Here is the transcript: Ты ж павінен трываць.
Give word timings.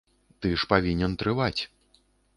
Ты 0.45 0.49
ж 0.61 0.69
павінен 0.71 1.13
трываць. 1.25 1.61